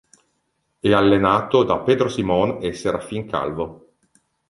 [0.79, 3.93] E' allenato da Pedro Simon e Serafin Calvo.